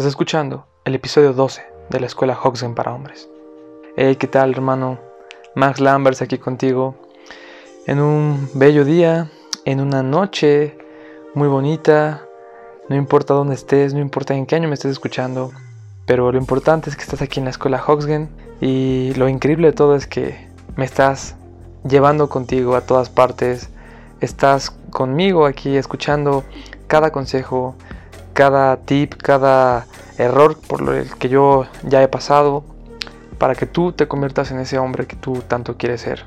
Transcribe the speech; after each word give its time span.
Estás 0.00 0.12
escuchando 0.12 0.64
el 0.86 0.94
episodio 0.94 1.34
12 1.34 1.60
de 1.90 2.00
la 2.00 2.06
escuela 2.06 2.38
Hoxgen 2.42 2.74
para 2.74 2.94
hombres. 2.94 3.28
Hey, 3.98 4.16
¿qué 4.16 4.26
tal, 4.26 4.52
hermano? 4.52 4.98
Max 5.54 5.78
Lambers 5.78 6.22
aquí 6.22 6.38
contigo. 6.38 6.94
En 7.86 8.00
un 8.00 8.48
bello 8.54 8.86
día, 8.86 9.30
en 9.66 9.78
una 9.78 10.02
noche 10.02 10.78
muy 11.34 11.48
bonita. 11.48 12.22
No 12.88 12.96
importa 12.96 13.34
dónde 13.34 13.54
estés, 13.54 13.92
no 13.92 14.00
importa 14.00 14.32
en 14.32 14.46
qué 14.46 14.56
año 14.56 14.68
me 14.68 14.74
estés 14.74 14.92
escuchando, 14.92 15.52
pero 16.06 16.32
lo 16.32 16.38
importante 16.38 16.88
es 16.88 16.96
que 16.96 17.02
estás 17.02 17.20
aquí 17.20 17.38
en 17.38 17.44
la 17.44 17.50
escuela 17.50 17.84
Hoxgen 17.86 18.30
y 18.62 19.12
lo 19.16 19.28
increíble 19.28 19.66
de 19.66 19.74
todo 19.74 19.94
es 19.94 20.06
que 20.06 20.48
me 20.76 20.86
estás 20.86 21.36
llevando 21.86 22.30
contigo 22.30 22.74
a 22.74 22.86
todas 22.86 23.10
partes. 23.10 23.68
Estás 24.22 24.70
conmigo 24.70 25.44
aquí 25.44 25.76
escuchando 25.76 26.42
cada 26.86 27.12
consejo, 27.12 27.76
cada 28.40 28.78
tip, 28.78 29.16
cada 29.16 29.86
error 30.16 30.56
por 30.66 30.94
el 30.94 31.14
que 31.18 31.28
yo 31.28 31.66
ya 31.82 32.02
he 32.02 32.08
pasado, 32.08 32.64
para 33.36 33.54
que 33.54 33.66
tú 33.66 33.92
te 33.92 34.08
conviertas 34.08 34.50
en 34.50 34.58
ese 34.60 34.78
hombre 34.78 35.06
que 35.06 35.14
tú 35.14 35.42
tanto 35.46 35.76
quieres 35.76 36.00
ser. 36.00 36.24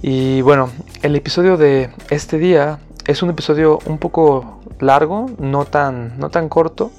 Y 0.00 0.40
bueno, 0.40 0.70
el 1.02 1.14
episodio 1.16 1.58
de 1.58 1.90
este 2.08 2.38
día 2.38 2.78
es 3.06 3.22
un 3.22 3.28
episodio 3.28 3.78
un 3.84 3.98
poco 3.98 4.62
largo, 4.80 5.26
no 5.38 5.66
tan, 5.66 6.18
no 6.18 6.30
tan 6.30 6.48
corto, 6.48 6.90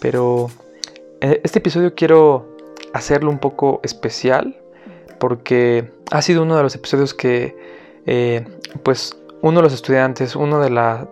pero 0.00 0.50
este 1.20 1.60
episodio 1.60 1.94
quiero 1.94 2.56
hacerlo 2.92 3.30
un 3.30 3.38
poco 3.38 3.78
especial 3.84 4.56
porque 5.20 5.92
ha 6.10 6.22
sido 6.22 6.42
uno 6.42 6.56
de 6.56 6.64
los 6.64 6.74
episodios 6.74 7.14
que 7.14 7.56
eh, 8.04 8.44
pues 8.82 9.16
uno 9.42 9.58
de 9.58 9.62
los 9.62 9.72
estudiantes, 9.72 10.36
uno 10.36 10.60
de, 10.60 10.70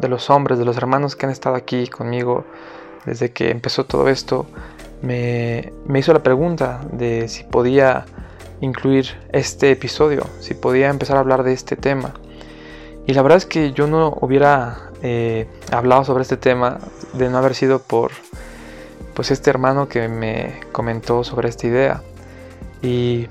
los 0.09 0.31
hombres, 0.31 0.59
de 0.59 0.65
los 0.65 0.77
hermanos 0.77 1.17
que 1.17 1.27
han 1.27 1.33
estado 1.33 1.57
aquí 1.57 1.87
conmigo 1.87 2.45
desde 3.07 3.33
que 3.33 3.51
empezó 3.51 3.85
todo 3.85 4.09
esto, 4.09 4.47
me, 5.01 5.73
hizo 5.95 6.13
la 6.13 6.23
pregunta 6.23 6.81
de 6.93 7.29
si 7.29 7.45
podía 7.45 8.05
incluir 8.61 9.07
este 9.33 9.71
episodio, 9.71 10.25
si 10.41 10.55
podía 10.55 10.89
empezar 10.89 11.17
a 11.17 11.21
hablar 11.21 11.43
de 11.43 11.53
este 11.53 11.77
tema. 11.77 12.13
Y 13.07 13.15
la 13.15 13.23
verdad 13.23 13.39
es 13.39 13.47
que 13.47 13.73
yo 13.73 13.87
no 13.87 14.19
hubiera 14.21 14.91
eh, 15.03 15.49
hablado 15.73 16.05
sobre 16.05 16.23
este 16.23 16.37
tema 16.37 16.79
de 17.15 17.31
no 17.31 17.39
haber 17.39 17.55
sido 17.55 17.79
por 17.79 18.11
pues 19.15 19.31
este 19.31 19.49
hermano 19.49 19.89
que 19.89 20.09
me 20.09 20.61
comentó 20.73 21.25
sobre 21.25 21.49
esta 21.49 21.67
idea. 21.67 22.03
Y 22.83 23.27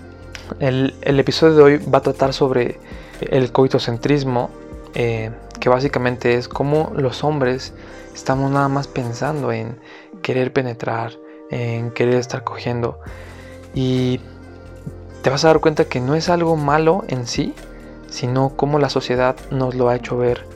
el, 0.59 0.95
el 1.01 1.19
episodio 1.19 1.55
de 1.55 1.63
hoy 1.63 1.77
va 1.77 1.99
a 1.99 2.01
tratar 2.01 2.33
sobre 2.33 2.79
el 3.21 3.51
coitocentrismo 3.51 4.49
eh, 4.99 5.29
que 5.59 5.69
básicamente 5.69 6.33
es 6.33 6.47
cómo 6.47 6.91
los 6.95 7.23
hombres 7.23 7.71
estamos 8.15 8.49
nada 8.49 8.67
más 8.67 8.87
pensando 8.87 9.51
en 9.51 9.79
querer 10.23 10.51
penetrar, 10.51 11.13
en 11.51 11.91
querer 11.91 12.15
estar 12.15 12.43
cogiendo. 12.43 12.99
Y 13.75 14.19
te 15.21 15.29
vas 15.29 15.45
a 15.45 15.49
dar 15.49 15.59
cuenta 15.59 15.85
que 15.85 15.99
no 15.99 16.15
es 16.15 16.29
algo 16.29 16.55
malo 16.55 17.03
en 17.09 17.27
sí, 17.27 17.53
sino 18.09 18.55
cómo 18.55 18.79
la 18.79 18.89
sociedad 18.89 19.35
nos 19.51 19.75
lo 19.75 19.89
ha 19.89 19.95
hecho 19.95 20.17
ver 20.17 20.47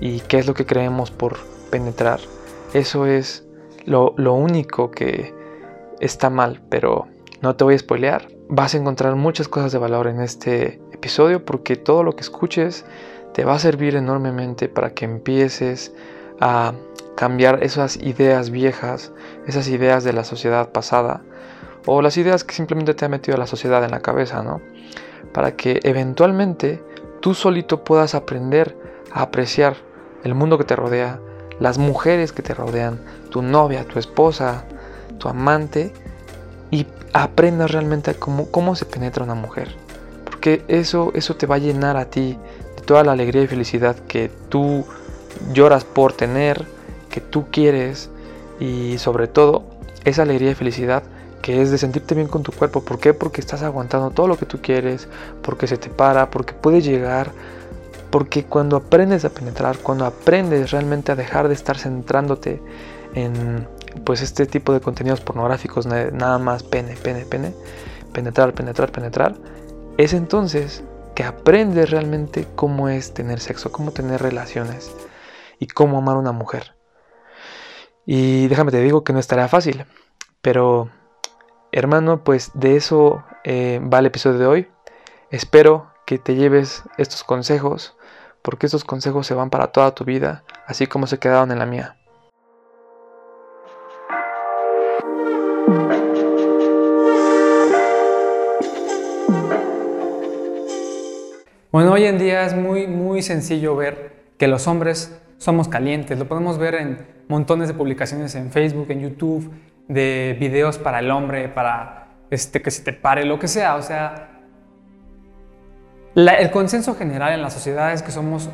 y 0.00 0.20
qué 0.20 0.38
es 0.38 0.46
lo 0.46 0.54
que 0.54 0.64
creemos 0.64 1.10
por 1.10 1.36
penetrar. 1.70 2.20
Eso 2.74 3.04
es 3.04 3.48
lo, 3.84 4.14
lo 4.16 4.34
único 4.34 4.92
que 4.92 5.34
está 5.98 6.30
mal, 6.30 6.62
pero 6.68 7.08
no 7.42 7.56
te 7.56 7.64
voy 7.64 7.74
a 7.74 7.78
spoilear. 7.80 8.28
Vas 8.48 8.74
a 8.74 8.78
encontrar 8.78 9.16
muchas 9.16 9.48
cosas 9.48 9.72
de 9.72 9.78
valor 9.78 10.06
en 10.06 10.20
este 10.20 10.80
episodio 10.92 11.44
porque 11.44 11.74
todo 11.74 12.04
lo 12.04 12.14
que 12.14 12.20
escuches 12.20 12.84
te 13.38 13.44
va 13.44 13.54
a 13.54 13.58
servir 13.60 13.94
enormemente 13.94 14.68
para 14.68 14.90
que 14.90 15.04
empieces 15.04 15.92
a 16.40 16.72
cambiar 17.14 17.62
esas 17.62 17.96
ideas 17.96 18.50
viejas, 18.50 19.12
esas 19.46 19.68
ideas 19.68 20.02
de 20.02 20.12
la 20.12 20.24
sociedad 20.24 20.72
pasada 20.72 21.22
o 21.86 22.02
las 22.02 22.16
ideas 22.16 22.42
que 22.42 22.56
simplemente 22.56 22.94
te 22.94 23.04
ha 23.04 23.08
metido 23.08 23.38
la 23.38 23.46
sociedad 23.46 23.84
en 23.84 23.92
la 23.92 24.00
cabeza, 24.00 24.42
¿no? 24.42 24.60
Para 25.32 25.54
que 25.54 25.78
eventualmente 25.84 26.82
tú 27.20 27.32
solito 27.32 27.84
puedas 27.84 28.16
aprender 28.16 28.76
a 29.12 29.22
apreciar 29.22 29.76
el 30.24 30.34
mundo 30.34 30.58
que 30.58 30.64
te 30.64 30.74
rodea, 30.74 31.20
las 31.60 31.78
mujeres 31.78 32.32
que 32.32 32.42
te 32.42 32.54
rodean, 32.54 32.98
tu 33.30 33.40
novia, 33.42 33.84
tu 33.84 34.00
esposa, 34.00 34.64
tu 35.18 35.28
amante 35.28 35.92
y 36.72 36.88
aprendas 37.12 37.70
realmente 37.70 38.16
cómo, 38.16 38.50
cómo 38.50 38.74
se 38.74 38.84
penetra 38.84 39.22
una 39.22 39.36
mujer. 39.36 39.76
Porque 40.24 40.64
eso, 40.66 41.12
eso 41.14 41.36
te 41.36 41.46
va 41.46 41.54
a 41.54 41.58
llenar 41.58 41.96
a 41.96 42.06
ti 42.06 42.36
toda 42.88 43.04
la 43.04 43.12
alegría 43.12 43.42
y 43.42 43.46
felicidad 43.46 43.96
que 44.08 44.30
tú 44.48 44.86
lloras 45.52 45.84
por 45.84 46.14
tener, 46.14 46.64
que 47.10 47.20
tú 47.20 47.44
quieres 47.50 48.08
y 48.60 48.96
sobre 48.96 49.28
todo 49.28 49.62
esa 50.06 50.22
alegría 50.22 50.52
y 50.52 50.54
felicidad 50.54 51.02
que 51.42 51.60
es 51.60 51.70
de 51.70 51.76
sentirte 51.76 52.14
bien 52.14 52.28
con 52.28 52.42
tu 52.42 52.50
cuerpo. 52.50 52.82
¿Por 52.82 52.98
qué? 52.98 53.12
Porque 53.12 53.42
estás 53.42 53.62
aguantando 53.62 54.08
todo 54.08 54.26
lo 54.26 54.38
que 54.38 54.46
tú 54.46 54.60
quieres, 54.62 55.06
porque 55.42 55.66
se 55.66 55.76
te 55.76 55.90
para, 55.90 56.30
porque 56.30 56.54
puedes 56.54 56.82
llegar, 56.82 57.30
porque 58.08 58.44
cuando 58.44 58.78
aprendes 58.78 59.26
a 59.26 59.28
penetrar, 59.28 59.76
cuando 59.80 60.06
aprendes 60.06 60.70
realmente 60.70 61.12
a 61.12 61.14
dejar 61.14 61.48
de 61.48 61.54
estar 61.54 61.76
centrándote 61.76 62.62
en 63.12 63.68
pues 64.02 64.22
este 64.22 64.46
tipo 64.46 64.72
de 64.72 64.80
contenidos 64.80 65.20
pornográficos, 65.20 65.84
nada 65.84 66.38
más 66.38 66.62
pene, 66.62 66.96
pene, 66.96 67.26
pene, 67.26 67.52
penetrar, 68.14 68.54
penetrar, 68.54 68.90
penetrar, 68.90 69.34
es 69.98 70.14
entonces 70.14 70.82
que 71.18 71.24
aprendes 71.24 71.90
realmente 71.90 72.46
cómo 72.54 72.88
es 72.88 73.12
tener 73.12 73.40
sexo, 73.40 73.72
cómo 73.72 73.90
tener 73.90 74.22
relaciones 74.22 74.94
y 75.58 75.66
cómo 75.66 75.98
amar 75.98 76.14
a 76.14 76.20
una 76.20 76.30
mujer. 76.30 76.76
Y 78.06 78.46
déjame 78.46 78.70
te 78.70 78.80
digo 78.80 79.02
que 79.02 79.12
no 79.12 79.18
estará 79.18 79.48
fácil, 79.48 79.84
pero 80.42 80.90
hermano, 81.72 82.22
pues 82.22 82.52
de 82.54 82.76
eso 82.76 83.24
eh, 83.42 83.80
va 83.82 83.98
el 83.98 84.06
episodio 84.06 84.38
de 84.38 84.46
hoy. 84.46 84.68
Espero 85.32 85.90
que 86.06 86.18
te 86.18 86.36
lleves 86.36 86.84
estos 86.98 87.24
consejos, 87.24 87.96
porque 88.40 88.66
estos 88.66 88.84
consejos 88.84 89.26
se 89.26 89.34
van 89.34 89.50
para 89.50 89.72
toda 89.72 89.96
tu 89.96 90.04
vida, 90.04 90.44
así 90.68 90.86
como 90.86 91.08
se 91.08 91.18
quedaron 91.18 91.50
en 91.50 91.58
la 91.58 91.66
mía. 91.66 91.96
Bueno, 101.70 101.92
hoy 101.92 102.04
en 102.06 102.16
día 102.16 102.46
es 102.46 102.54
muy, 102.54 102.86
muy 102.86 103.20
sencillo 103.20 103.76
ver 103.76 104.12
que 104.38 104.48
los 104.48 104.66
hombres 104.66 105.20
somos 105.36 105.68
calientes. 105.68 106.18
Lo 106.18 106.26
podemos 106.26 106.56
ver 106.56 106.74
en 106.76 107.06
montones 107.28 107.68
de 107.68 107.74
publicaciones 107.74 108.34
en 108.36 108.50
Facebook, 108.50 108.86
en 108.88 109.00
YouTube, 109.00 109.52
de 109.86 110.34
videos 110.40 110.78
para 110.78 111.00
el 111.00 111.10
hombre, 111.10 111.50
para 111.50 112.08
este, 112.30 112.62
que 112.62 112.70
se 112.70 112.82
te 112.82 112.94
pare, 112.94 113.26
lo 113.26 113.38
que 113.38 113.48
sea. 113.48 113.76
O 113.76 113.82
sea, 113.82 114.40
el 116.14 116.50
consenso 116.50 116.94
general 116.94 117.34
en 117.34 117.42
la 117.42 117.50
sociedad 117.50 117.92
es 117.92 118.02
que 118.02 118.12
somos 118.12 118.48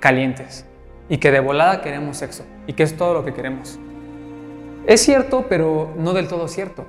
calientes 0.00 0.66
y 1.08 1.18
que 1.18 1.30
de 1.30 1.38
volada 1.38 1.82
queremos 1.82 2.16
sexo 2.16 2.44
y 2.66 2.72
que 2.72 2.82
es 2.82 2.96
todo 2.96 3.14
lo 3.14 3.24
que 3.24 3.32
queremos. 3.32 3.78
Es 4.88 5.02
cierto, 5.02 5.46
pero 5.48 5.94
no 5.96 6.14
del 6.14 6.26
todo 6.26 6.48
cierto. 6.48 6.84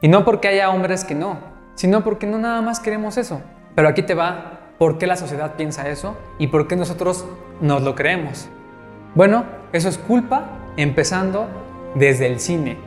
Y 0.00 0.06
no 0.06 0.24
porque 0.24 0.46
haya 0.46 0.70
hombres 0.70 1.04
que 1.04 1.16
no, 1.16 1.40
sino 1.74 2.04
porque 2.04 2.28
no 2.28 2.38
nada 2.38 2.62
más 2.62 2.78
queremos 2.78 3.16
eso. 3.18 3.42
Pero 3.74 3.88
aquí 3.88 4.02
te 4.02 4.14
va 4.14 4.51
por 4.82 4.98
qué 4.98 5.06
la 5.06 5.14
sociedad 5.14 5.54
piensa 5.54 5.88
eso 5.88 6.16
y 6.40 6.48
por 6.48 6.66
qué 6.66 6.74
nosotros 6.74 7.24
nos 7.60 7.82
lo 7.82 7.94
creemos. 7.94 8.48
Bueno, 9.14 9.44
eso 9.72 9.88
es 9.88 9.96
culpa 9.96 10.58
empezando 10.76 11.46
desde 11.94 12.26
el 12.26 12.40
cine. 12.40 12.78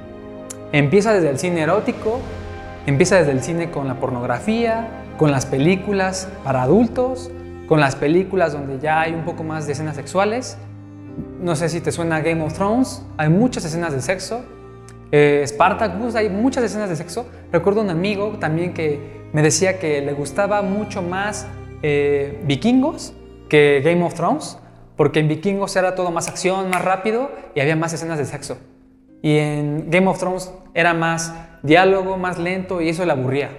Empieza 0.73 1.13
desde 1.13 1.29
el 1.29 1.39
cine 1.39 1.61
erótico, 1.61 2.19
empieza 2.85 3.15
desde 3.15 3.31
el 3.31 3.41
cine 3.41 3.71
con 3.71 3.87
la 3.87 3.97
pornografía, 4.01 5.05
con 5.17 5.31
las 5.31 5.45
películas 5.45 6.27
para 6.43 6.63
adultos, 6.63 7.31
con 7.65 7.79
las 7.79 7.95
películas 7.95 8.51
donde 8.51 8.77
ya 8.77 8.99
hay 8.99 9.13
un 9.13 9.23
poco 9.23 9.45
más 9.45 9.65
de 9.65 9.71
escenas 9.71 9.95
sexuales. 9.95 10.57
No 11.39 11.55
sé 11.55 11.69
si 11.69 11.79
te 11.79 11.93
suena 11.93 12.19
Game 12.19 12.43
of 12.43 12.55
Thrones, 12.55 13.05
hay 13.15 13.29
muchas 13.29 13.63
escenas 13.63 13.93
de 13.93 14.01
sexo. 14.01 14.43
Eh, 15.13 15.45
Spartacus, 15.47 16.15
hay 16.15 16.27
muchas 16.27 16.65
escenas 16.65 16.89
de 16.89 16.97
sexo. 16.97 17.25
Recuerdo 17.53 17.79
un 17.79 17.89
amigo 17.89 18.37
también 18.37 18.73
que 18.73 19.29
me 19.31 19.41
decía 19.41 19.79
que 19.79 20.01
le 20.01 20.11
gustaba 20.11 20.61
mucho 20.61 21.01
más 21.01 21.47
eh, 21.87 22.41
Vikingos 22.45 23.13
que 23.47 23.79
Game 23.85 24.03
of 24.03 24.15
Thrones, 24.15 24.57
porque 24.95 25.19
en 25.19 25.27
Vikingos 25.27 25.75
era 25.75 25.93
todo 25.93 26.09
más 26.09 26.27
acción, 26.27 26.71
más 26.71 26.83
rápido 26.83 27.29
y 27.53 27.59
había 27.59 27.75
más 27.75 27.93
escenas 27.93 28.17
de 28.17 28.25
sexo. 28.25 28.57
Y 29.21 29.37
en 29.37 29.91
Game 29.91 30.07
of 30.07 30.17
Thrones 30.17 30.51
era 30.73 30.95
más 30.95 31.31
diálogo, 31.61 32.17
más 32.17 32.39
lento 32.39 32.81
y 32.81 32.89
eso 32.89 33.05
le 33.05 33.11
aburría. 33.11 33.51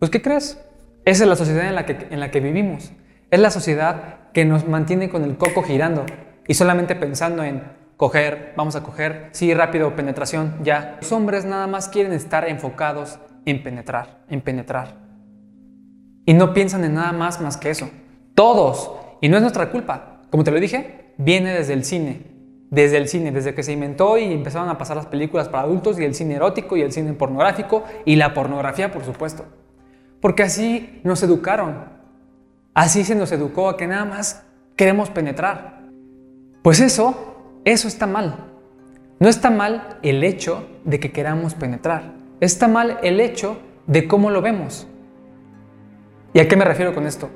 Pues 0.00 0.10
¿qué 0.10 0.20
crees? 0.20 0.60
Esa 1.04 1.22
es 1.22 1.28
la 1.28 1.36
sociedad 1.36 1.68
en 1.68 1.76
la 1.76 1.86
que, 1.86 2.08
en 2.10 2.18
la 2.18 2.32
que 2.32 2.40
vivimos. 2.40 2.90
Es 3.30 3.38
la 3.38 3.52
sociedad 3.52 4.32
que 4.34 4.44
nos 4.44 4.66
mantiene 4.66 5.08
con 5.08 5.22
el 5.22 5.36
coco 5.36 5.62
girando 5.62 6.04
y 6.48 6.54
solamente 6.54 6.96
pensando 6.96 7.44
en 7.44 7.62
coger, 7.96 8.54
vamos 8.56 8.74
a 8.74 8.82
coger, 8.82 9.28
sí, 9.30 9.54
rápido, 9.54 9.94
penetración, 9.94 10.56
ya. 10.64 10.96
Los 11.00 11.12
hombres 11.12 11.44
nada 11.44 11.68
más 11.68 11.88
quieren 11.88 12.12
estar 12.12 12.48
enfocados 12.48 13.20
en 13.46 13.62
penetrar, 13.62 14.24
en 14.28 14.40
penetrar. 14.40 15.09
Y 16.30 16.32
no 16.32 16.54
piensan 16.54 16.84
en 16.84 16.94
nada 16.94 17.10
más 17.10 17.40
más 17.40 17.56
que 17.56 17.70
eso. 17.70 17.90
Todos. 18.36 18.92
Y 19.20 19.28
no 19.28 19.34
es 19.34 19.42
nuestra 19.42 19.72
culpa. 19.72 20.20
Como 20.30 20.44
te 20.44 20.52
lo 20.52 20.60
dije, 20.60 21.12
viene 21.18 21.52
desde 21.52 21.72
el 21.72 21.84
cine. 21.84 22.22
desde 22.70 22.98
el 22.98 23.08
cine, 23.08 23.32
desde 23.32 23.52
que 23.52 23.64
se 23.64 23.72
inventó 23.72 24.16
y 24.16 24.32
empezaron 24.32 24.68
a 24.68 24.78
pasar 24.78 24.96
las 24.96 25.06
películas 25.06 25.48
para 25.48 25.64
adultos 25.64 25.98
y 25.98 26.04
el 26.04 26.14
cine 26.14 26.36
erótico 26.36 26.76
y 26.76 26.82
el 26.82 26.92
cine 26.92 27.14
pornográfico 27.14 27.82
y 28.04 28.14
la 28.14 28.32
pornografía, 28.32 28.92
por 28.92 29.04
supuesto. 29.04 29.44
Porque 30.20 30.44
así 30.44 31.00
nos 31.02 31.20
educaron. 31.24 31.86
Así 32.74 33.02
se 33.02 33.16
nos 33.16 33.32
educó 33.32 33.68
a 33.68 33.76
que 33.76 33.88
nada 33.88 34.04
más 34.04 34.44
queremos 34.76 35.10
penetrar. 35.10 35.80
Pues 36.62 36.78
eso, 36.78 37.60
eso 37.64 37.88
está 37.88 38.06
mal. 38.06 38.52
No 39.18 39.28
está 39.28 39.50
mal 39.50 39.98
el 40.02 40.22
hecho 40.22 40.64
de 40.84 41.00
que 41.00 41.10
queramos 41.10 41.54
penetrar. 41.54 42.12
Está 42.38 42.68
mal 42.68 42.98
el 43.02 43.18
hecho 43.18 43.58
de 43.88 44.06
cómo 44.06 44.30
lo 44.30 44.42
vemos. 44.42 44.86
¿Y 46.32 46.40
a 46.40 46.48
qué 46.48 46.56
me 46.56 46.64
refiero 46.64 46.94
con 46.94 47.06
esto? 47.06 47.28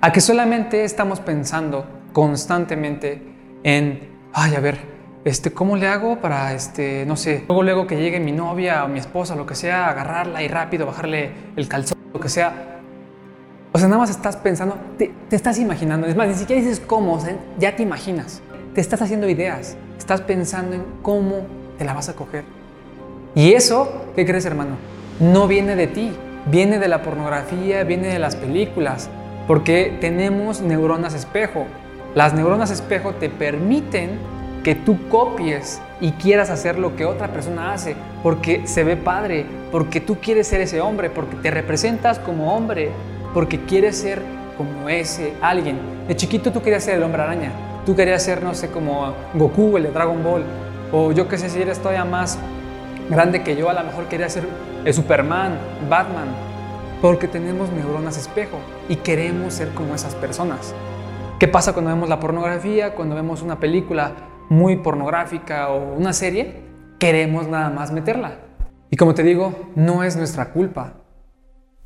A 0.00 0.12
que 0.12 0.20
solamente 0.20 0.84
estamos 0.84 1.20
pensando 1.20 1.86
constantemente 2.12 3.22
en 3.62 4.16
ay, 4.36 4.54
a 4.54 4.60
ver, 4.60 4.78
este, 5.24 5.50
¿cómo 5.50 5.76
le 5.76 5.88
hago 5.88 6.20
para, 6.20 6.52
este, 6.52 7.04
no 7.06 7.16
sé, 7.16 7.44
luego, 7.48 7.62
luego 7.62 7.86
que 7.86 7.96
llegue 7.96 8.20
mi 8.20 8.32
novia 8.32 8.84
o 8.84 8.88
mi 8.88 8.98
esposa, 8.98 9.34
lo 9.34 9.46
que 9.46 9.54
sea, 9.54 9.88
agarrarla 9.88 10.42
y 10.42 10.48
rápido 10.48 10.86
bajarle 10.86 11.30
el 11.56 11.66
calzón, 11.66 11.98
lo 12.12 12.20
que 12.20 12.28
sea? 12.28 12.80
O 13.72 13.78
sea, 13.78 13.88
nada 13.88 13.98
más 13.98 14.10
estás 14.10 14.36
pensando, 14.36 14.76
te, 14.98 15.12
estás 15.30 15.58
imaginando. 15.58 16.06
Es 16.06 16.14
más, 16.14 16.28
ni 16.28 16.34
siquiera 16.34 16.60
dices 16.60 16.80
cómo, 16.80 17.18
ya 17.58 17.74
te 17.76 17.82
imaginas. 17.82 18.42
Te 18.74 18.80
estás 18.80 19.00
haciendo 19.02 19.28
ideas. 19.28 19.76
Estás 19.98 20.20
pensando 20.20 20.76
en 20.76 20.84
cómo 21.02 21.46
te 21.78 21.84
la 21.84 21.94
vas 21.94 22.08
a 22.08 22.14
coger. 22.14 22.44
Y 23.34 23.52
eso, 23.52 24.06
¿qué 24.14 24.24
crees, 24.24 24.44
hermano? 24.44 24.76
No 25.18 25.48
viene 25.48 25.76
de 25.76 25.86
ti. 25.86 26.12
Viene 26.46 26.78
de 26.78 26.88
la 26.88 27.02
pornografía, 27.02 27.82
viene 27.84 28.08
de 28.08 28.18
las 28.18 28.36
películas. 28.36 29.10
Porque 29.46 29.96
tenemos 30.00 30.60
neuronas 30.60 31.14
espejo. 31.14 31.66
Las 32.14 32.34
neuronas 32.34 32.70
espejo 32.70 33.14
te 33.14 33.28
permiten 33.28 34.18
que 34.62 34.74
tú 34.74 35.08
copies 35.08 35.80
y 36.00 36.12
quieras 36.12 36.50
hacer 36.50 36.78
lo 36.78 36.96
que 36.96 37.04
otra 37.04 37.28
persona 37.28 37.72
hace, 37.72 37.94
porque 38.22 38.66
se 38.66 38.84
ve 38.84 38.96
padre, 38.96 39.46
porque 39.70 40.00
tú 40.00 40.16
quieres 40.16 40.48
ser 40.48 40.60
ese 40.60 40.80
hombre, 40.80 41.08
porque 41.10 41.36
te 41.36 41.50
representas 41.50 42.18
como 42.18 42.52
hombre, 42.52 42.90
porque 43.32 43.60
quieres 43.60 43.96
ser 43.96 44.22
como 44.56 44.88
ese 44.88 45.34
alguien. 45.40 45.78
De 46.08 46.16
chiquito 46.16 46.50
tú 46.52 46.62
querías 46.62 46.82
ser 46.82 46.96
el 46.96 47.02
hombre 47.04 47.22
araña, 47.22 47.52
tú 47.84 47.94
querías 47.94 48.22
ser, 48.22 48.42
no 48.42 48.54
sé, 48.54 48.68
como 48.68 49.14
Goku, 49.34 49.76
el 49.76 49.84
de 49.84 49.90
Dragon 49.90 50.22
Ball, 50.24 50.42
o 50.92 51.12
yo 51.12 51.28
qué 51.28 51.38
sé 51.38 51.48
si 51.48 51.60
eres 51.60 51.78
todavía 51.78 52.04
más 52.04 52.38
grande 53.10 53.42
que 53.42 53.56
yo, 53.56 53.70
a 53.70 53.74
lo 53.74 53.84
mejor 53.84 54.08
querías 54.08 54.32
ser 54.32 54.46
Superman, 54.92 55.58
Batman, 55.88 56.28
porque 57.00 57.28
tenemos 57.28 57.70
neuronas 57.70 58.16
espejo 58.16 58.58
y 58.88 58.96
queremos 58.96 59.54
ser 59.54 59.70
como 59.70 59.94
esas 59.94 60.14
personas. 60.14 60.74
¿Qué 61.38 61.48
pasa 61.48 61.72
cuando 61.72 61.90
vemos 61.90 62.08
la 62.08 62.18
pornografía? 62.18 62.94
Cuando 62.94 63.14
vemos 63.14 63.42
una 63.42 63.60
película 63.60 64.12
muy 64.48 64.76
pornográfica 64.76 65.68
o 65.68 65.94
una 65.94 66.12
serie, 66.12 66.62
queremos 66.98 67.46
nada 67.48 67.68
más 67.70 67.92
meterla. 67.92 68.38
Y 68.90 68.96
como 68.96 69.14
te 69.14 69.22
digo, 69.22 69.70
no 69.74 70.02
es 70.02 70.16
nuestra 70.16 70.52
culpa. 70.52 70.94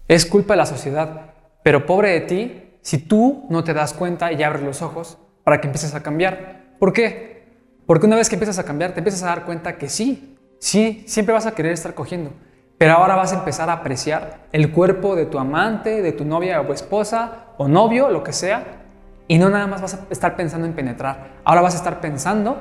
Es 0.06 0.26
culpa 0.26 0.54
de 0.54 0.58
la 0.58 0.66
sociedad. 0.66 1.32
Pero 1.62 1.86
pobre 1.86 2.10
de 2.10 2.20
ti 2.20 2.78
si 2.82 2.98
tú 2.98 3.46
no 3.50 3.64
te 3.64 3.74
das 3.74 3.92
cuenta 3.92 4.32
y 4.32 4.42
abres 4.42 4.62
los 4.62 4.82
ojos 4.82 5.18
para 5.44 5.60
que 5.60 5.66
empieces 5.66 5.94
a 5.94 6.02
cambiar. 6.02 6.76
¿Por 6.78 6.92
qué? 6.92 7.44
Porque 7.86 8.06
una 8.06 8.16
vez 8.16 8.28
que 8.28 8.36
empiezas 8.36 8.58
a 8.58 8.64
cambiar, 8.64 8.92
te 8.92 9.00
empiezas 9.00 9.22
a 9.24 9.26
dar 9.26 9.44
cuenta 9.44 9.76
que 9.76 9.88
sí, 9.88 10.38
sí, 10.60 11.02
siempre 11.08 11.34
vas 11.34 11.46
a 11.46 11.56
querer 11.56 11.72
estar 11.72 11.94
cogiendo. 11.94 12.30
Pero 12.78 12.94
ahora 12.94 13.16
vas 13.16 13.32
a 13.32 13.40
empezar 13.40 13.68
a 13.68 13.74
apreciar 13.74 14.46
el 14.52 14.70
cuerpo 14.70 15.16
de 15.16 15.26
tu 15.26 15.38
amante, 15.38 16.00
de 16.00 16.12
tu 16.12 16.24
novia 16.24 16.60
o 16.60 16.72
esposa 16.72 17.46
o 17.58 17.66
novio, 17.66 18.08
lo 18.08 18.22
que 18.22 18.32
sea, 18.32 18.80
y 19.28 19.38
no 19.38 19.50
nada 19.50 19.66
más 19.66 19.82
vas 19.82 19.94
a 19.94 20.06
estar 20.10 20.34
pensando 20.34 20.66
en 20.66 20.72
penetrar, 20.72 21.40
ahora 21.44 21.60
vas 21.60 21.74
a 21.74 21.76
estar 21.76 22.00
pensando 22.00 22.60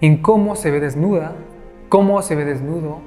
en 0.00 0.22
cómo 0.22 0.56
se 0.56 0.70
ve 0.70 0.80
desnuda, 0.80 1.32
cómo 1.88 2.22
se 2.22 2.34
ve 2.34 2.44
desnudo, 2.44 3.02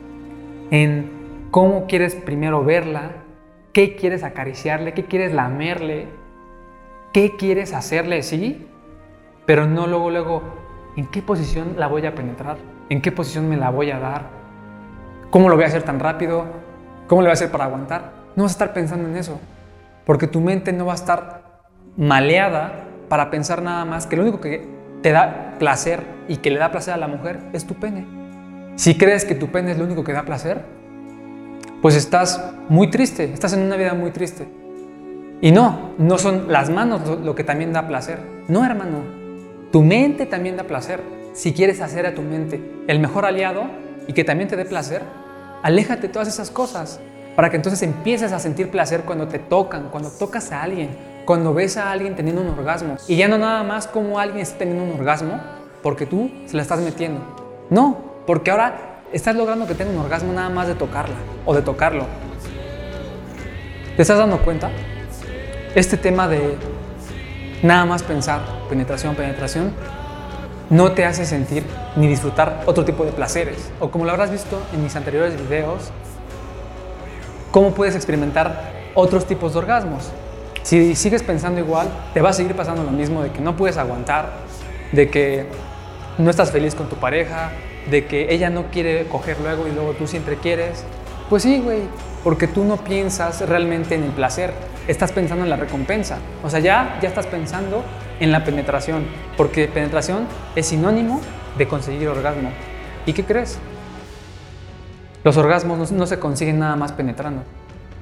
en 0.71 1.49
cómo 1.51 1.87
quieres 1.87 2.15
primero 2.15 2.63
verla, 2.63 3.11
qué 3.73 3.95
quieres 3.95 4.23
acariciarle, 4.23 4.93
qué 4.93 5.05
quieres 5.05 5.33
lamerle, 5.33 6.07
qué 7.11 7.35
quieres 7.35 7.73
hacerle, 7.73 8.21
sí, 8.21 8.65
pero 9.45 9.67
no 9.67 9.87
luego, 9.87 10.09
luego, 10.11 10.43
en 10.95 11.07
qué 11.07 11.21
posición 11.21 11.75
la 11.77 11.87
voy 11.87 12.05
a 12.05 12.15
penetrar, 12.15 12.57
en 12.89 13.01
qué 13.01 13.11
posición 13.11 13.49
me 13.49 13.57
la 13.57 13.69
voy 13.69 13.91
a 13.91 13.99
dar, 13.99 14.29
cómo 15.29 15.49
lo 15.49 15.55
voy 15.55 15.65
a 15.65 15.67
hacer 15.67 15.83
tan 15.83 15.99
rápido, 15.99 16.45
cómo 17.07 17.21
le 17.21 17.27
voy 17.27 17.31
a 17.31 17.33
hacer 17.33 17.51
para 17.51 17.65
aguantar. 17.65 18.11
No 18.35 18.43
vas 18.43 18.51
a 18.51 18.55
estar 18.55 18.73
pensando 18.73 19.07
en 19.07 19.15
eso, 19.15 19.39
porque 20.05 20.27
tu 20.27 20.41
mente 20.41 20.73
no 20.73 20.85
va 20.85 20.93
a 20.93 20.95
estar 20.95 21.43
maleada 21.97 22.85
para 23.09 23.29
pensar 23.29 23.61
nada 23.61 23.85
más 23.85 24.07
que 24.07 24.17
lo 24.17 24.23
único 24.23 24.41
que 24.41 24.67
te 25.01 25.11
da 25.11 25.55
placer 25.59 26.03
y 26.27 26.37
que 26.37 26.51
le 26.51 26.59
da 26.59 26.71
placer 26.71 26.93
a 26.93 26.97
la 26.97 27.07
mujer 27.07 27.39
es 27.53 27.65
tu 27.65 27.75
pene. 27.75 28.05
Si 28.75 28.97
crees 28.97 29.23
que 29.23 29.35
tu 29.35 29.47
pene 29.47 29.71
es 29.71 29.77
lo 29.77 29.85
único 29.85 30.03
que 30.03 30.11
da 30.11 30.23
placer, 30.23 30.63
pues 31.81 31.95
estás 31.95 32.53
muy 32.67 32.89
triste, 32.89 33.31
estás 33.31 33.53
en 33.53 33.61
una 33.61 33.77
vida 33.77 33.93
muy 33.93 34.11
triste. 34.11 34.47
Y 35.41 35.51
no, 35.51 35.91
no 35.97 36.17
son 36.17 36.51
las 36.51 36.69
manos 36.69 37.19
lo 37.23 37.35
que 37.35 37.43
también 37.43 37.71
da 37.71 37.87
placer. 37.87 38.19
No, 38.47 38.65
hermano, 38.65 39.03
tu 39.71 39.83
mente 39.83 40.25
también 40.25 40.57
da 40.57 40.63
placer. 40.63 41.01
Si 41.33 41.53
quieres 41.53 41.81
hacer 41.81 42.05
a 42.05 42.15
tu 42.15 42.21
mente 42.21 42.74
el 42.87 42.99
mejor 42.99 43.25
aliado 43.25 43.63
y 44.07 44.13
que 44.13 44.23
también 44.23 44.49
te 44.49 44.55
dé 44.55 44.65
placer, 44.65 45.01
aléjate 45.63 46.03
de 46.03 46.09
todas 46.09 46.27
esas 46.27 46.51
cosas 46.51 46.99
para 47.35 47.49
que 47.49 47.57
entonces 47.57 47.81
empieces 47.81 48.31
a 48.31 48.39
sentir 48.39 48.69
placer 48.69 49.01
cuando 49.01 49.27
te 49.27 49.39
tocan, 49.39 49.89
cuando 49.89 50.09
tocas 50.09 50.51
a 50.51 50.63
alguien, 50.63 50.89
cuando 51.25 51.53
ves 51.53 51.77
a 51.77 51.91
alguien 51.91 52.15
teniendo 52.15 52.41
un 52.41 52.49
orgasmo. 52.49 52.95
Y 53.07 53.17
ya 53.17 53.27
no 53.27 53.37
nada 53.37 53.63
más 53.63 53.87
como 53.87 54.19
alguien 54.19 54.41
está 54.41 54.59
teniendo 54.59 54.83
un 54.83 54.99
orgasmo 54.99 55.41
porque 55.83 56.05
tú 56.05 56.31
se 56.45 56.55
la 56.55 56.61
estás 56.61 56.79
metiendo. 56.79 57.21
No, 57.69 57.97
porque 58.25 58.51
ahora 58.51 59.01
estás 59.11 59.35
logrando 59.35 59.67
que 59.67 59.75
tenga 59.75 59.91
un 59.91 59.97
orgasmo 59.97 60.31
nada 60.33 60.49
más 60.49 60.67
de 60.67 60.75
tocarla 60.75 61.15
o 61.45 61.53
de 61.53 61.61
tocarlo. 61.61 62.05
¿Te 63.95 64.01
estás 64.01 64.17
dando 64.17 64.37
cuenta? 64.39 64.69
Este 65.73 65.97
tema 65.97 66.27
de 66.27 66.55
nada 67.63 67.85
más 67.85 68.03
pensar 68.03 68.41
penetración, 68.69 69.15
penetración, 69.15 69.73
no 70.69 70.91
te 70.93 71.05
hace 71.05 71.25
sentir 71.25 71.63
ni 71.95 72.07
disfrutar 72.07 72.63
otro 72.65 72.85
tipo 72.85 73.05
de 73.05 73.11
placeres. 73.11 73.71
O 73.79 73.91
como 73.91 74.05
lo 74.05 74.11
habrás 74.11 74.31
visto 74.31 74.61
en 74.73 74.83
mis 74.83 74.95
anteriores 74.95 75.37
videos, 75.37 75.91
cómo 77.51 77.71
puedes 77.71 77.95
experimentar 77.95 78.73
otros 78.95 79.25
tipos 79.25 79.53
de 79.53 79.59
orgasmos. 79.59 80.11
Si 80.63 80.95
sigues 80.95 81.21
pensando 81.21 81.59
igual, 81.59 81.87
te 82.13 82.21
va 82.21 82.29
a 82.29 82.33
seguir 82.33 82.55
pasando 82.55 82.83
lo 82.83 82.91
mismo 82.91 83.21
de 83.21 83.31
que 83.31 83.39
no 83.39 83.55
puedes 83.55 83.77
aguantar, 83.77 84.33
de 84.91 85.09
que 85.09 85.45
no 86.17 86.29
estás 86.29 86.51
feliz 86.51 86.73
con 86.73 86.87
tu 86.89 86.95
pareja, 86.95 87.51
de 87.89 88.05
que 88.05 88.33
ella 88.33 88.49
no 88.49 88.71
quiere 88.71 89.05
coger 89.07 89.39
luego 89.41 89.67
y 89.67 89.71
luego 89.71 89.93
tú 89.93 90.07
siempre 90.07 90.37
quieres. 90.37 90.83
Pues 91.29 91.43
sí, 91.43 91.59
güey, 91.59 91.81
porque 92.23 92.47
tú 92.47 92.63
no 92.63 92.77
piensas 92.77 93.47
realmente 93.47 93.93
en 93.93 94.03
el 94.03 94.11
placer, 94.11 94.53
estás 94.87 95.11
pensando 95.11 95.43
en 95.43 95.49
la 95.49 95.57
recompensa. 95.57 96.17
O 96.43 96.49
sea, 96.49 96.59
ya, 96.59 96.97
ya 97.01 97.09
estás 97.09 97.27
pensando 97.27 97.83
en 98.19 98.31
la 98.31 98.43
penetración, 98.43 99.05
porque 99.37 99.67
penetración 99.67 100.27
es 100.55 100.67
sinónimo 100.67 101.21
de 101.57 101.67
conseguir 101.67 102.07
orgasmo. 102.07 102.49
¿Y 103.05 103.13
qué 103.13 103.23
crees? 103.23 103.59
Los 105.23 105.37
orgasmos 105.37 105.91
no 105.91 106.07
se 106.07 106.19
consiguen 106.19 106.59
nada 106.59 106.75
más 106.75 106.91
penetrando. 106.91 107.43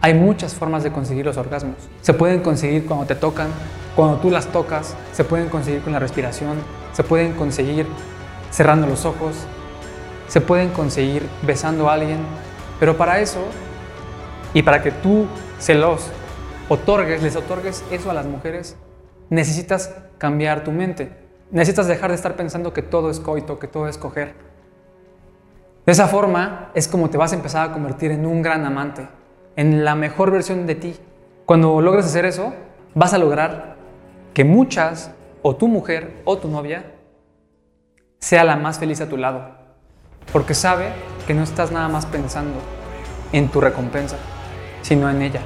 Hay 0.02 0.14
muchas 0.14 0.54
formas 0.54 0.84
de 0.84 0.92
conseguir 0.92 1.26
los 1.26 1.38
orgasmos. 1.38 1.78
Se 2.02 2.14
pueden 2.14 2.42
conseguir 2.42 2.86
cuando 2.86 3.06
te 3.06 3.16
tocan, 3.16 3.48
cuando 3.96 4.18
tú 4.18 4.30
las 4.30 4.48
tocas, 4.48 4.96
se 5.14 5.24
pueden 5.24 5.48
conseguir 5.48 5.82
con 5.82 5.94
la 5.94 6.00
respiración, 6.00 6.58
se 6.92 7.04
pueden 7.04 7.34
conseguir 7.34 7.88
cerrando 8.52 8.88
los 8.88 9.06
ojos, 9.06 9.36
se 10.28 10.42
pueden 10.42 10.72
conseguir 10.72 11.28
besando 11.44 11.90
a 11.90 11.94
alguien, 11.94 12.20
pero 12.80 12.98
para 12.98 13.20
eso 13.20 13.40
y 14.54 14.62
para 14.62 14.82
que 14.82 14.92
tú 14.92 15.26
se 15.60 15.76
los 15.76 16.10
otorgues, 16.70 17.24
les 17.24 17.36
otorgues 17.36 17.84
eso 17.92 18.12
a 18.12 18.14
las 18.14 18.26
mujeres, 18.26 18.76
necesitas 19.34 19.94
cambiar 20.18 20.64
tu 20.64 20.72
mente. 20.72 21.12
Necesitas 21.52 21.88
dejar 21.88 22.10
de 22.12 22.16
estar 22.16 22.36
pensando 22.36 22.74
que 22.74 22.82
todo 22.82 23.10
es 23.10 23.20
coito, 23.20 23.60
que 23.60 23.68
todo 23.68 23.88
es 23.88 23.98
coger. 23.98 24.36
De 25.86 25.92
esa 25.92 26.08
forma 26.08 26.72
es 26.74 26.88
como 26.88 27.10
te 27.10 27.18
vas 27.18 27.34
a 27.34 27.36
empezar 27.36 27.70
a 27.70 27.74
convertir 27.74 28.12
en 28.12 28.26
un 28.26 28.42
gran 28.42 28.66
amante, 28.66 29.08
en 29.56 29.84
la 29.84 29.96
mejor 29.96 30.32
versión 30.32 30.66
de 30.66 30.76
ti. 30.76 30.96
Cuando 31.46 31.82
logres 31.82 32.06
hacer 32.06 32.26
eso, 32.26 32.54
vas 32.96 33.14
a 33.14 33.18
lograr 33.18 33.76
que 34.34 34.46
muchas, 34.46 35.12
o 35.42 35.56
tu 35.56 35.68
mujer 35.68 36.22
o 36.26 36.38
tu 36.38 36.48
novia, 36.48 36.94
sea 38.20 38.44
la 38.44 38.56
más 38.56 38.80
feliz 38.80 39.02
a 39.02 39.10
tu 39.10 39.18
lado. 39.18 39.52
Porque 40.32 40.54
sabe 40.54 40.90
que 41.28 41.34
no 41.34 41.44
estás 41.44 41.72
nada 41.72 41.90
más 41.90 42.06
pensando 42.06 42.60
en 43.32 43.50
tu 43.50 43.60
recompensa, 43.60 44.16
sino 44.82 45.10
en 45.10 45.22
ella. 45.22 45.42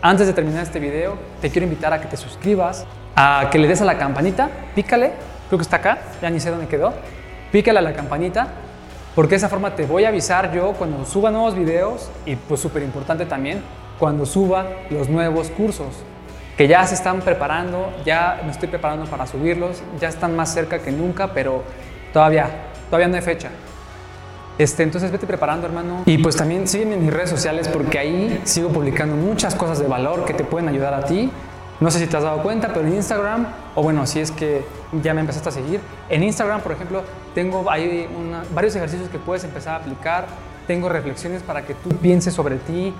Antes 0.00 0.28
de 0.28 0.32
terminar 0.32 0.62
este 0.62 0.80
video, 0.80 1.18
te 1.40 1.50
quiero 1.50 1.64
invitar 1.64 1.92
a 1.92 2.00
que 2.00 2.06
te 2.06 2.16
suscribas, 2.16 2.86
a 3.20 3.48
que 3.50 3.58
le 3.58 3.66
des 3.66 3.80
a 3.82 3.84
la 3.84 3.98
campanita, 3.98 4.48
pícale, 4.74 5.12
creo 5.48 5.58
que 5.58 5.62
está 5.62 5.78
acá, 5.78 5.98
ya 6.22 6.30
ni 6.30 6.38
sé 6.38 6.50
dónde 6.50 6.68
quedó, 6.68 6.94
pícale 7.50 7.80
a 7.80 7.82
la 7.82 7.92
campanita 7.92 8.48
porque 9.14 9.30
de 9.30 9.36
esa 9.36 9.48
forma 9.48 9.74
te 9.74 9.84
voy 9.84 10.04
a 10.04 10.08
avisar 10.08 10.52
yo 10.52 10.74
cuando 10.74 11.04
suba 11.04 11.32
nuevos 11.32 11.56
videos 11.56 12.10
y 12.24 12.36
pues 12.36 12.60
súper 12.60 12.84
importante 12.84 13.26
también 13.26 13.62
cuando 13.98 14.24
suba 14.24 14.66
los 14.90 15.08
nuevos 15.08 15.50
cursos 15.50 15.88
que 16.56 16.68
ya 16.68 16.86
se 16.86 16.94
están 16.94 17.20
preparando, 17.20 17.92
ya 18.04 18.40
me 18.44 18.52
estoy 18.52 18.68
preparando 18.68 19.06
para 19.06 19.26
subirlos, 19.26 19.82
ya 20.00 20.08
están 20.08 20.36
más 20.36 20.52
cerca 20.54 20.78
que 20.78 20.92
nunca, 20.92 21.32
pero 21.32 21.64
Todavía, 22.12 22.48
todavía 22.86 23.08
no 23.08 23.16
hay 23.16 23.22
fecha. 23.22 23.50
Este, 24.58 24.82
entonces 24.82 25.12
vete 25.12 25.26
preparando, 25.26 25.66
hermano. 25.66 26.02
Y 26.06 26.18
pues 26.18 26.36
también 26.36 26.66
sígueme 26.66 26.94
en 26.94 27.04
mis 27.04 27.12
redes 27.12 27.30
sociales 27.30 27.68
porque 27.68 27.98
ahí 27.98 28.40
sigo 28.44 28.70
publicando 28.70 29.14
muchas 29.14 29.54
cosas 29.54 29.78
de 29.78 29.86
valor 29.86 30.24
que 30.24 30.34
te 30.34 30.42
pueden 30.42 30.68
ayudar 30.68 30.94
a 30.94 31.04
ti. 31.04 31.30
No 31.80 31.90
sé 31.90 32.00
si 32.00 32.06
te 32.06 32.16
has 32.16 32.24
dado 32.24 32.42
cuenta, 32.42 32.68
pero 32.68 32.86
en 32.86 32.94
Instagram, 32.94 33.46
o 33.74 33.82
bueno, 33.82 34.06
si 34.06 34.18
es 34.18 34.32
que 34.32 34.64
ya 35.02 35.14
me 35.14 35.20
empezaste 35.20 35.48
a 35.48 35.52
seguir, 35.52 35.80
en 36.08 36.24
Instagram, 36.24 36.60
por 36.60 36.72
ejemplo, 36.72 37.04
tengo 37.34 37.70
ahí 37.70 38.08
varios 38.52 38.74
ejercicios 38.74 39.08
que 39.08 39.18
puedes 39.18 39.44
empezar 39.44 39.74
a 39.74 39.76
aplicar. 39.76 40.26
Tengo 40.66 40.88
reflexiones 40.88 41.42
para 41.42 41.62
que 41.62 41.74
tú 41.74 41.90
pienses 41.90 42.34
sobre 42.34 42.56
ti, 42.56 42.92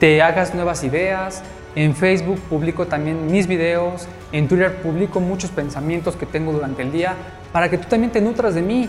te 0.00 0.22
hagas 0.22 0.54
nuevas 0.54 0.82
ideas. 0.82 1.42
En 1.74 1.94
Facebook 1.94 2.40
publico 2.50 2.86
también 2.86 3.30
mis 3.30 3.46
videos. 3.46 4.06
En 4.32 4.48
Twitter 4.48 4.82
publico 4.82 5.20
muchos 5.20 5.50
pensamientos 5.50 6.16
que 6.16 6.26
tengo 6.26 6.52
durante 6.52 6.82
el 6.82 6.90
día 6.90 7.14
para 7.52 7.70
que 7.70 7.78
tú 7.78 7.88
también 7.88 8.10
te 8.12 8.20
nutras 8.20 8.54
de 8.54 8.62
mí 8.62 8.88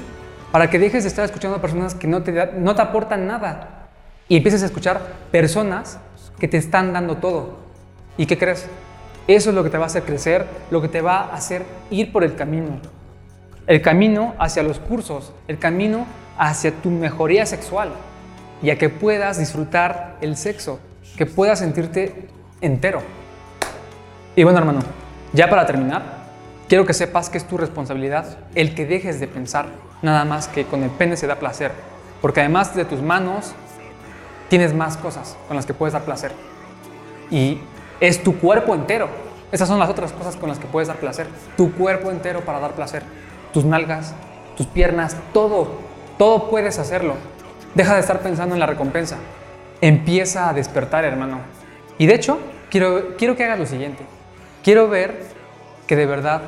para 0.53 0.69
que 0.69 0.77
dejes 0.77 1.03
de 1.03 1.09
estar 1.09 1.25
escuchando 1.25 1.57
a 1.57 1.61
personas 1.61 1.95
que 1.95 2.05
no 2.07 2.21
te, 2.21 2.51
no 2.57 2.75
te 2.75 2.81
aportan 2.83 3.25
nada 3.25 3.89
y 4.29 4.37
empieces 4.37 4.61
a 4.61 4.67
escuchar 4.67 5.01
personas 5.31 5.99
que 6.39 6.47
te 6.47 6.57
están 6.57 6.93
dando 6.93 7.17
todo. 7.17 7.57
¿Y 8.17 8.27
qué 8.27 8.37
crees? 8.37 8.67
Eso 9.27 9.49
es 9.49 9.55
lo 9.55 9.63
que 9.63 9.69
te 9.69 9.77
va 9.77 9.85
a 9.85 9.87
hacer 9.87 10.03
crecer, 10.03 10.45
lo 10.69 10.81
que 10.81 10.89
te 10.89 11.01
va 11.01 11.21
a 11.21 11.33
hacer 11.33 11.65
ir 11.89 12.11
por 12.11 12.23
el 12.23 12.35
camino. 12.35 12.79
El 13.67 13.81
camino 13.81 14.35
hacia 14.37 14.63
los 14.63 14.79
cursos, 14.79 15.31
el 15.47 15.57
camino 15.57 16.05
hacia 16.37 16.71
tu 16.71 16.89
mejoría 16.89 17.45
sexual 17.45 17.89
y 18.61 18.69
a 18.69 18.77
que 18.77 18.89
puedas 18.89 19.37
disfrutar 19.37 20.17
el 20.19 20.35
sexo, 20.35 20.79
que 21.17 21.25
puedas 21.25 21.59
sentirte 21.59 22.27
entero. 22.59 23.01
Y 24.35 24.43
bueno, 24.43 24.59
hermano, 24.59 24.81
ya 25.31 25.49
para 25.49 25.65
terminar, 25.65 26.01
quiero 26.67 26.85
que 26.85 26.93
sepas 26.93 27.29
que 27.29 27.37
es 27.37 27.47
tu 27.47 27.57
responsabilidad 27.57 28.37
el 28.55 28.75
que 28.75 28.85
dejes 28.85 29.19
de 29.19 29.27
pensar 29.27 29.67
nada 30.01 30.25
más 30.25 30.47
que 30.49 30.65
con 30.65 30.83
el 30.83 30.89
pene 30.89 31.15
se 31.15 31.27
da 31.27 31.35
placer. 31.35 31.71
Porque 32.21 32.41
además 32.41 32.75
de 32.75 32.85
tus 32.85 33.01
manos, 33.01 33.53
tienes 34.49 34.73
más 34.73 34.97
cosas 34.97 35.37
con 35.47 35.55
las 35.55 35.65
que 35.65 35.73
puedes 35.73 35.93
dar 35.93 36.03
placer. 36.03 36.31
Y 37.31 37.59
es 37.99 38.23
tu 38.23 38.39
cuerpo 38.39 38.75
entero. 38.75 39.09
Esas 39.51 39.67
son 39.67 39.79
las 39.79 39.89
otras 39.89 40.11
cosas 40.11 40.35
con 40.35 40.49
las 40.49 40.59
que 40.59 40.67
puedes 40.67 40.87
dar 40.87 40.97
placer. 40.97 41.27
Tu 41.57 41.73
cuerpo 41.73 42.11
entero 42.11 42.41
para 42.41 42.59
dar 42.59 42.71
placer. 42.71 43.03
Tus 43.53 43.65
nalgas, 43.65 44.13
tus 44.57 44.67
piernas, 44.67 45.15
todo. 45.33 45.67
Todo 46.17 46.49
puedes 46.49 46.79
hacerlo. 46.79 47.15
Deja 47.75 47.93
de 47.95 47.99
estar 47.99 48.19
pensando 48.19 48.55
en 48.55 48.59
la 48.59 48.65
recompensa. 48.65 49.17
Empieza 49.81 50.49
a 50.49 50.53
despertar, 50.53 51.05
hermano. 51.05 51.39
Y 51.97 52.05
de 52.07 52.15
hecho, 52.15 52.39
quiero, 52.69 53.15
quiero 53.17 53.35
que 53.35 53.43
hagas 53.43 53.59
lo 53.59 53.65
siguiente. 53.65 54.03
Quiero 54.63 54.87
ver 54.87 55.23
que 55.87 55.95
de 55.95 56.05
verdad 56.05 56.41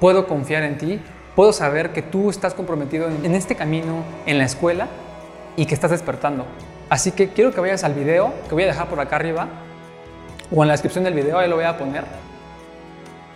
puedo 0.00 0.26
confiar 0.26 0.62
en 0.64 0.78
ti 0.78 1.00
puedo 1.34 1.52
saber 1.52 1.92
que 1.92 2.02
tú 2.02 2.30
estás 2.30 2.54
comprometido 2.54 3.08
en 3.08 3.34
este 3.34 3.54
camino, 3.54 4.04
en 4.26 4.38
la 4.38 4.44
escuela, 4.44 4.88
y 5.56 5.66
que 5.66 5.74
estás 5.74 5.90
despertando. 5.90 6.46
Así 6.88 7.12
que 7.12 7.28
quiero 7.28 7.52
que 7.52 7.60
vayas 7.60 7.84
al 7.84 7.94
video, 7.94 8.32
que 8.48 8.54
voy 8.54 8.64
a 8.64 8.66
dejar 8.66 8.88
por 8.88 9.00
acá 9.00 9.16
arriba, 9.16 9.48
o 10.54 10.62
en 10.62 10.68
la 10.68 10.74
descripción 10.74 11.04
del 11.04 11.14
video, 11.14 11.38
ahí 11.38 11.48
lo 11.48 11.56
voy 11.56 11.64
a 11.64 11.76
poner, 11.76 12.04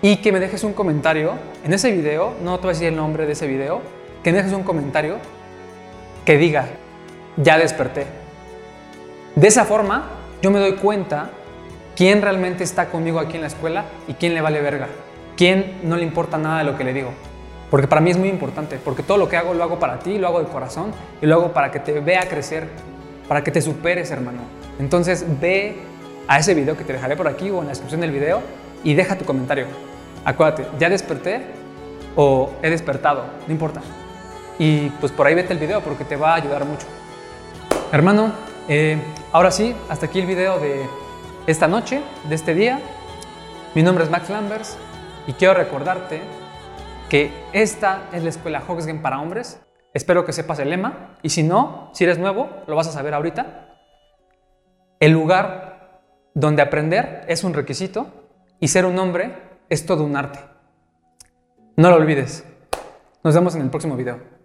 y 0.03 0.17
que 0.17 0.33
me 0.33 0.41
dejes 0.41 0.63
un 0.65 0.73
comentario 0.73 1.33
en 1.65 1.73
ese 1.73 1.91
video, 1.91 2.35
no 2.43 2.57
te 2.59 2.63
voy 2.63 2.71
a 2.71 2.73
decir 2.75 2.89
el 2.89 2.97
nombre 2.97 3.27
de 3.27 3.33
ese 3.33 3.47
video, 3.47 3.81
que 4.23 4.31
me 4.31 4.39
dejes 4.39 4.53
un 4.53 4.63
comentario 4.63 5.17
que 6.25 6.37
diga, 6.37 6.67
ya 7.37 7.59
desperté. 7.59 8.07
De 9.35 9.49
esa 9.49 9.65
forma, 9.65 10.11
yo 10.43 10.51
me 10.51 10.59
doy 10.59 10.75
cuenta 10.75 11.31
quién 11.97 12.23
realmente 12.23 12.65
está 12.65 12.87
conmigo 12.87 13.19
aquí 13.19 13.37
en 13.37 13.43
la 13.43 13.47
escuela 13.49 13.85
y 14.07 14.15
quién 14.15 14.35
le 14.35 14.41
vale 14.41 14.61
verga, 14.61 14.89
quién 15.37 15.81
no 15.83 15.97
le 15.97 16.03
importa 16.03 16.39
nada 16.39 16.59
de 16.59 16.65
lo 16.65 16.77
que 16.77 16.85
le 16.85 16.93
digo. 16.93 17.11
Porque 17.71 17.89
para 17.89 18.01
mí 18.01 18.11
es 18.11 18.19
muy 18.19 18.29
importante, 18.29 18.79
porque 18.83 19.03
todo 19.03 19.19
lo 19.19 19.29
que 19.29 19.37
hago 19.37 19.55
lo 19.55 19.65
hago 19.65 19.79
para 19.79 19.99
ti, 19.99 20.19
lo 20.19 20.29
hago 20.29 20.41
de 20.41 20.47
corazón 20.47 20.93
y 21.21 21.27
lo 21.27 21.37
hago 21.37 21.53
para 21.53 21.71
que 21.71 21.81
te 21.81 21.99
vea 22.01 22.29
crecer, 22.29 22.69
para 23.27 23.43
que 23.43 23.51
te 23.51 23.61
superes, 23.61 24.11
hermano. 24.11 24.41
Entonces 24.79 25.25
ve 25.41 25.77
a 26.29 26.39
ese 26.39 26.55
video 26.55 26.77
que 26.77 26.85
te 26.85 26.93
dejaré 26.93 27.17
por 27.17 27.29
aquí 27.29 27.51
o 27.51 27.61
en 27.61 27.65
la 27.65 27.71
descripción 27.71 28.01
del 28.01 28.11
video 28.11 28.43
y 28.83 28.95
deja 28.95 29.17
tu 29.17 29.25
comentario. 29.25 29.67
Acuérdate, 30.25 30.67
¿ya 30.79 30.89
desperté 30.89 31.47
o 32.17 32.53
he 32.63 32.71
despertado? 32.71 33.25
No 33.47 33.53
importa. 33.53 33.81
Y 34.59 34.89
pues 34.91 35.13
por 35.13 35.27
ahí 35.27 35.35
vete 35.35 35.53
el 35.53 35.59
video 35.59 35.81
porque 35.81 36.05
te 36.05 36.17
va 36.17 36.33
a 36.33 36.35
ayudar 36.37 36.65
mucho. 36.65 36.87
Hermano, 37.93 38.33
eh, 38.69 38.99
ahora 39.33 39.51
sí, 39.51 39.75
hasta 39.89 40.07
aquí 40.07 40.19
el 40.19 40.27
video 40.27 40.59
de 40.59 40.87
esta 41.47 41.69
noche, 41.69 42.03
de 42.29 42.35
este 42.35 42.55
día. 42.55 42.81
Mi 43.75 43.83
nombre 43.83 44.05
es 44.05 44.11
Max 44.11 44.31
Lambers 44.31 44.77
y 45.27 45.33
quiero 45.35 45.55
recordarte 45.55 46.23
que 47.09 47.31
esta 47.53 48.05
es 48.13 48.23
la 48.23 48.31
escuela 48.31 48.63
Hoxgen 48.67 49.03
para 49.03 49.21
hombres. 49.21 49.61
Espero 49.95 50.25
que 50.25 50.33
sepas 50.33 50.59
el 50.59 50.71
lema 50.71 51.17
y 51.23 51.31
si 51.31 51.43
no, 51.43 51.91
si 51.93 52.05
eres 52.05 52.19
nuevo, 52.19 52.49
lo 52.67 52.75
vas 52.75 52.89
a 52.89 52.93
saber 52.93 53.15
ahorita. 53.15 53.77
El 54.99 55.13
lugar 55.13 55.66
donde 56.37 56.61
aprender 56.61 57.25
es 57.29 57.45
un 57.45 57.55
requisito 57.55 58.09
y 58.61 58.69
ser 58.69 58.85
un 58.85 58.99
hombre 58.99 59.35
es 59.71 59.87
todo 59.87 60.05
un 60.05 60.17
arte. 60.17 60.39
No 61.77 61.89
lo 61.89 61.97
olvides. 61.97 62.45
Nos 63.25 63.35
vemos 63.35 63.55
en 63.55 63.63
el 63.63 63.71
próximo 63.71 63.97
video. 63.97 64.36